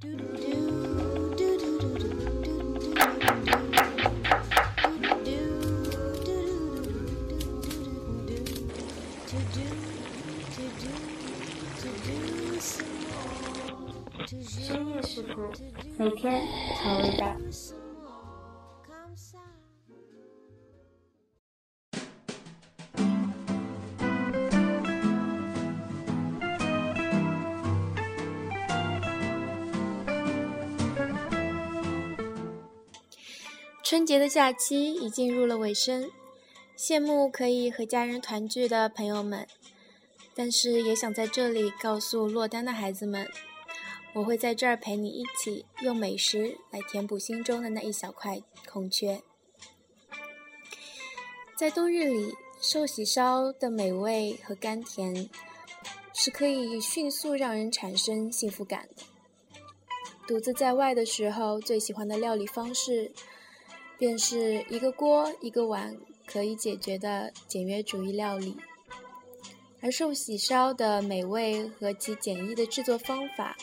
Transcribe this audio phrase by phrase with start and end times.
[0.00, 0.08] 深
[14.88, 15.52] 夜食谱，
[15.98, 16.46] 每天
[16.76, 17.02] 调味
[33.90, 36.12] 春节的假期已进入了尾声，
[36.78, 39.48] 羡慕可以和家人团聚的朋友们，
[40.32, 43.28] 但是也想在这里告诉落单的孩子们，
[44.12, 49.20] 我会在这儿陪你一起用美食来填补心中的那一小块空缺。
[51.56, 55.28] 在冬日里，寿喜烧的美味和甘甜
[56.14, 59.02] 是可以迅速让人产生幸福感的。
[60.28, 63.10] 独自在外的时候，最喜欢的料理方式。
[64.00, 65.94] 便是一个锅一个碗
[66.26, 68.56] 可以解决的简约主义料理，
[69.82, 73.54] 而寿喜烧的美味和其简易的制作方法，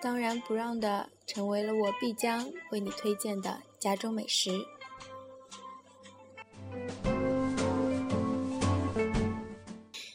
[0.00, 4.64] 当仁不让的成为了我必将为你推荐的家中美食。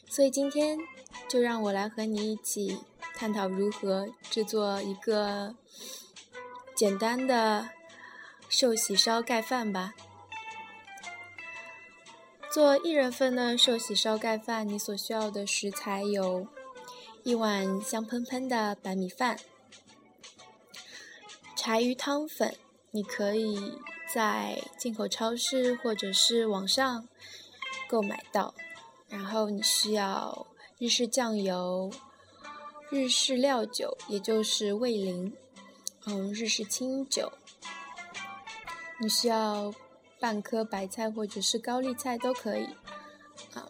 [0.07, 0.79] 所以今天
[1.27, 2.79] 就让我来和你一起
[3.15, 5.53] 探讨如何制作一个
[6.73, 7.67] 简单的。
[8.51, 9.93] 寿喜烧盖饭吧。
[12.51, 16.45] 做一人份的寿喜烧盖饭，你所需要的食材有：
[17.23, 19.39] 一碗香喷喷的白米饭，
[21.55, 22.57] 柴鱼汤粉，
[22.91, 23.77] 你可以
[24.13, 27.07] 在进口超市或者是网上
[27.87, 28.53] 购买到。
[29.07, 30.45] 然后你需要
[30.77, 31.89] 日式酱油、
[32.89, 35.33] 日式料酒，也就是味淋，
[36.05, 37.31] 嗯，日式清酒。
[39.01, 39.73] 你需要
[40.19, 42.65] 半颗白菜或者是高丽菜都可以，
[43.55, 43.67] 啊，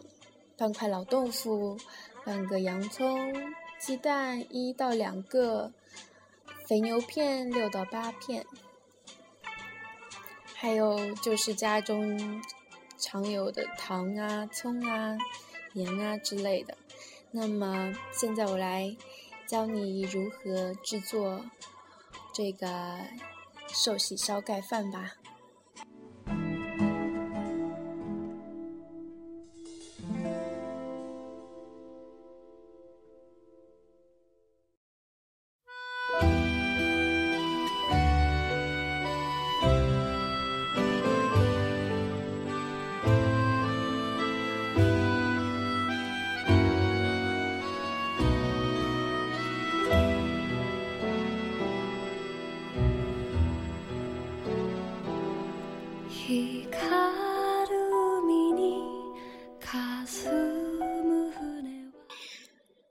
[0.58, 1.78] 半块老豆腐，
[2.22, 3.32] 半个洋葱，
[3.80, 5.72] 鸡蛋一到两个，
[6.68, 8.44] 肥牛片六到八片，
[10.54, 12.42] 还有就是家中
[12.98, 15.16] 常有的糖啊、葱啊、
[15.72, 16.76] 盐啊之类的。
[17.30, 18.94] 那么现在我来
[19.46, 21.42] 教你如何制作
[22.34, 22.98] 这个
[23.68, 25.14] 寿喜烧盖饭吧。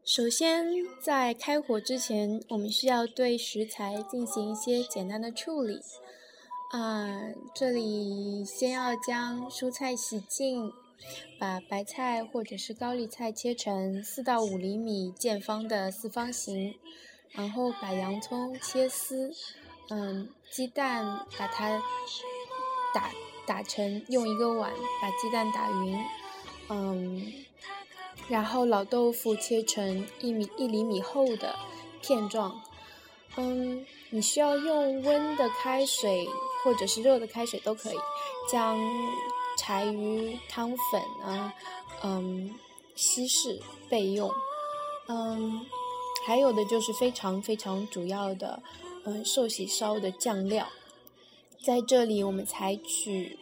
[0.03, 0.66] 首先，
[1.02, 5.79] 在开火之前，我们需要对食材进行一些简单的处理。
[6.74, 7.22] 啊，
[7.56, 10.73] 这里先要将蔬菜洗净，
[11.40, 16.75] 把白菜或者是高丽菜切成四到五厘米见方的四方形，
[17.31, 19.31] 然后把洋葱切丝，
[19.90, 21.81] 嗯，鸡蛋把它
[22.94, 23.09] 打
[23.46, 24.72] 打成，用一个碗
[25.02, 25.97] 把鸡蛋打匀，
[26.69, 27.34] 嗯。
[28.28, 31.53] 然后老豆腐切成一米一厘米厚的
[32.02, 32.62] 片状，
[33.35, 36.29] 嗯，你需要用温的开水
[36.63, 37.97] 或者是热的开水都可以，
[38.50, 38.79] 将
[39.58, 41.53] 柴鱼汤粉啊，
[42.03, 42.56] 嗯，
[42.96, 43.59] 稀释
[43.90, 44.31] 备用，
[45.08, 45.66] 嗯，
[46.25, 48.62] 还有的就是非常非常主要的，
[49.03, 50.66] 嗯，寿喜烧的酱料，
[51.63, 53.38] 在这里我们采取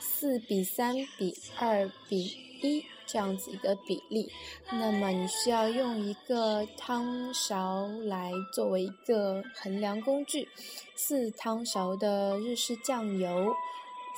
[0.00, 2.84] 四比三比二比一。
[3.10, 4.30] 这样子一个比例，
[4.70, 10.46] 那么你需要用一个汤勺来作为一个衡量工具，
[10.94, 13.54] 四汤勺的日式酱油，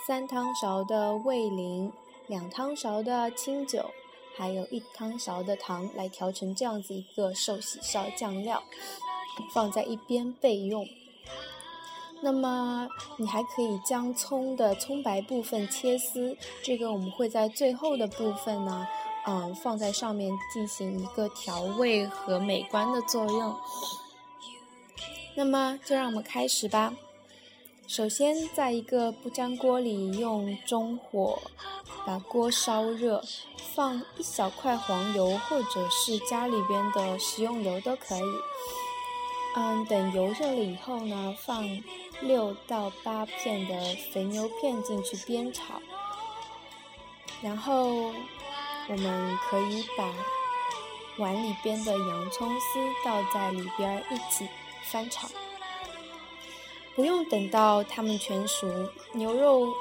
[0.09, 1.93] 三汤勺的味淋，
[2.27, 3.93] 两汤勺的清酒，
[4.37, 8.61] 还有一汤勺的糖来调成这样子一个寿喜烧酱料，
[9.55, 10.85] 放在一边备用。
[12.23, 12.87] 那么
[13.17, 18.87] 你还可以将葱的葱白部分切丝，这个我们会在最后的部分呢，
[19.27, 23.57] 嗯，放在上面进行一个调味和美观的作用。
[25.35, 26.93] 那么就让我们开始吧。
[27.87, 31.41] 首先，在一个不粘锅里用中火
[32.07, 33.23] 把锅烧热，
[33.75, 38.33] 放一小块黄油或者是家里边的食用油都可以。
[39.57, 41.65] 嗯，等油热了以后呢，放
[42.23, 45.81] 六到八片的肥牛片进去煸炒，
[47.43, 48.13] 然后
[48.89, 50.13] 我们可以把
[51.19, 54.47] 碗里边的洋葱丝倒在里边一起
[54.91, 55.29] 翻炒。
[56.95, 58.69] 不用等到它们全熟，
[59.13, 59.73] 牛肉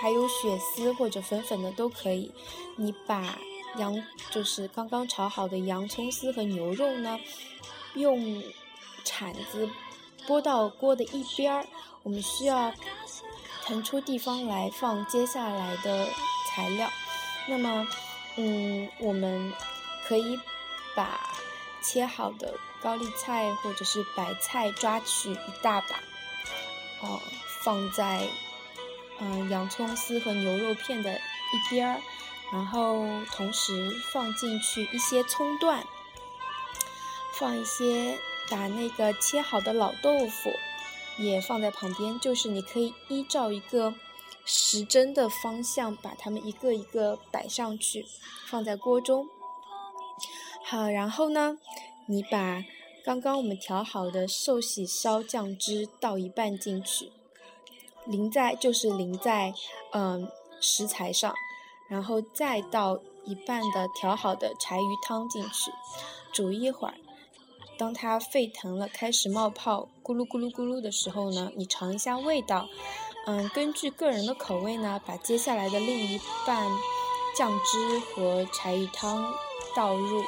[0.00, 2.30] 还有血丝或者粉粉的都可以。
[2.76, 3.38] 你把
[3.76, 4.00] 洋
[4.30, 7.18] 就是刚刚炒好的洋葱丝和牛肉呢，
[7.94, 8.42] 用
[9.04, 9.68] 铲子
[10.28, 11.66] 拨到锅的一边儿。
[12.04, 12.72] 我们需要
[13.64, 16.06] 腾出地方来放接下来的
[16.48, 16.88] 材料。
[17.46, 17.88] 那么，
[18.36, 19.52] 嗯，我们
[20.06, 20.38] 可以
[20.94, 21.18] 把
[21.82, 25.96] 切好的高丽菜或者是白菜抓取一大把。
[27.00, 27.20] 哦，
[27.62, 28.26] 放在
[29.20, 32.00] 嗯洋葱丝和牛肉片的一边儿，
[32.52, 35.84] 然后同时放进去一些葱段，
[37.34, 38.18] 放一些
[38.50, 40.50] 把那个切好的老豆腐
[41.18, 43.94] 也放在旁边，就是你可以依照一个
[44.44, 48.06] 时针的方向把它们一个一个摆上去，
[48.46, 49.26] 放在锅中。
[50.64, 51.58] 好，然后呢，
[52.06, 52.64] 你把。
[53.04, 57.10] 刚刚我们调好的寿喜烧酱汁倒一半进去，
[58.04, 59.54] 淋在就是淋在
[59.92, 60.30] 嗯
[60.60, 61.32] 食材上，
[61.88, 65.70] 然后再倒一半的调好的柴鱼汤进去，
[66.32, 66.94] 煮一会儿。
[67.78, 72.68] 当它沸腾了，开始冒泡，咕噜咕噜咕噜的时候呢，你尝一下味道，
[73.26, 76.68] 嗯，根据个人的口味呢，把接下来的另一半
[77.36, 79.32] 酱汁和柴鱼汤
[79.76, 80.24] 倒入。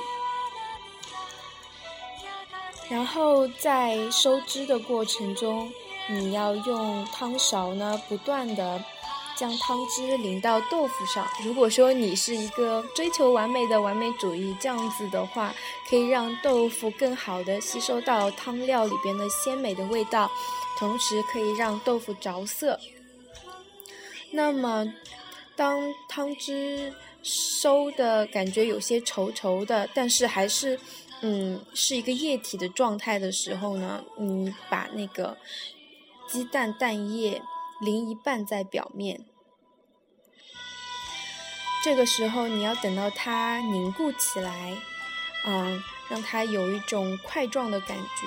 [2.88, 5.72] 然后在收汁的过程中，
[6.08, 8.82] 你要用汤勺呢，不断的
[9.40, 11.26] 将汤汁淋到豆腐上。
[11.42, 15.54] 如果说你是一个追求完美的完美主义，这样子的话，
[15.88, 20.30] 可以让豆腐更好的吸收到汤料里边的鲜美的味道，
[20.78, 22.78] 同时可以让豆腐着色。
[24.30, 24.92] 那么，
[25.56, 30.78] 当汤汁收的感觉有些稠稠的，但是还是。
[31.22, 35.36] 嗯，是一个液体的状态的时候呢，你把那个
[36.26, 37.42] 鸡蛋蛋液
[37.82, 39.20] 淋一半在表面。
[41.82, 44.76] 这个时候你要等到它凝固起来，
[45.46, 48.26] 嗯，让它有一种块状的感觉，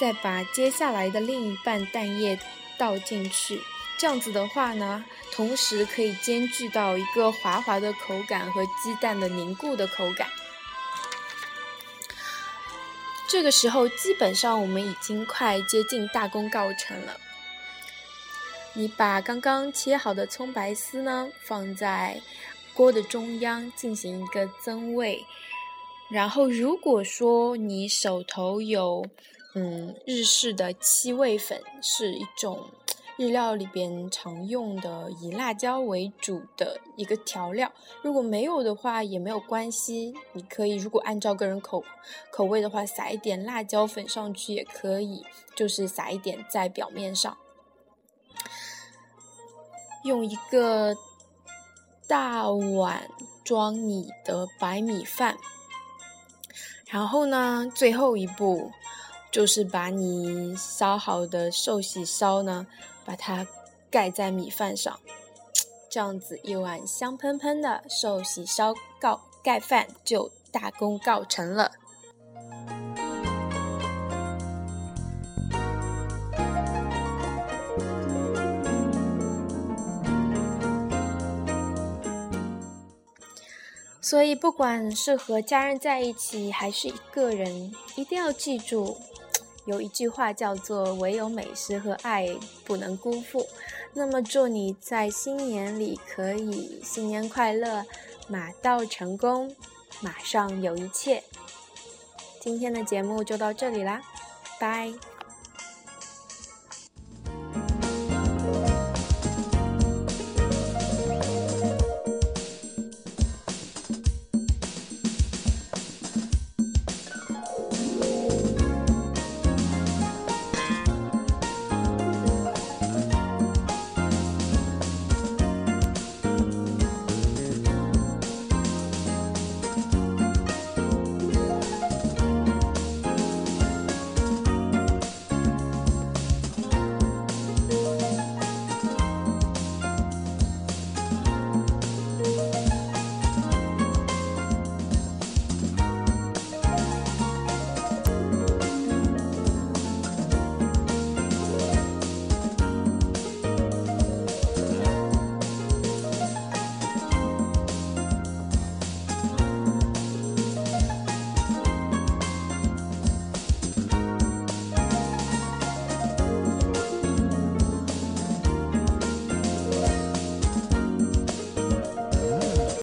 [0.00, 2.38] 再把接下来的另一半蛋液
[2.78, 3.60] 倒进去。
[3.98, 10.28] 这样子的话呢，同时可以兼具到一个滑滑的口感和鸡蛋的凝固的口感。
[13.28, 17.20] 这个时候，基本上我们已经快接近大功告成了。
[18.72, 22.20] 你把刚刚切好的葱白丝呢放在
[22.78, 25.26] 锅的中央进行一个增味，
[26.08, 29.04] 然后如果说你手头有
[29.56, 32.70] 嗯日式的七味粉，是一种。
[33.16, 41.82] 日料里边常用的以辣椒为主的一个调料，如果没有的话也没有关系，你可以如果按照个人口
[42.30, 45.26] 口味的话，撒一点辣椒粉上去也可以，
[45.56, 47.36] 就是撒一点在表面上。
[50.04, 50.96] 用一个
[52.08, 53.08] 大碗
[53.44, 55.36] 装你的白米饭，
[56.86, 58.72] 然后呢，最后一步
[59.30, 62.66] 就是把你烧好的寿喜烧呢。
[63.04, 63.46] 把它
[63.90, 65.00] 盖在米饭上，
[65.88, 71.72] 这样子一碗香喷喷的寿喜烧盖盖饭就大功告成了。
[84.08, 88.96] 所以，不管是和家人在一起，还是一个人，一定要记住。
[89.66, 92.34] 有一句话叫做“唯有美食和爱
[92.64, 93.46] 不能辜负”，
[93.92, 97.84] 那么祝你在新年里可以新年快乐，
[98.28, 99.54] 马到成功，
[100.00, 101.22] 马上有一切。
[102.40, 104.00] 今天的节目就到这里啦，
[104.58, 104.90] 拜。